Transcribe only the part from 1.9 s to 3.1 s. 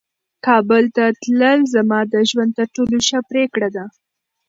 د ژوند تر ټولو